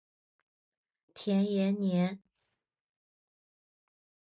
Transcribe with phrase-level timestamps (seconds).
[1.13, 2.19] 田延年。